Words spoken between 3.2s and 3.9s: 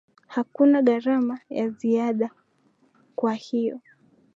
hiyo